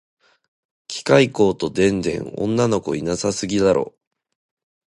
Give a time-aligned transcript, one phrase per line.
[0.87, 3.93] 機械工と電電女の子いなさすぎだろ